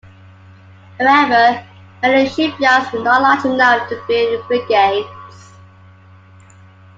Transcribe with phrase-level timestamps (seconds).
[0.99, 1.63] However,
[2.01, 5.53] many shipyards were not large enough to build frigates.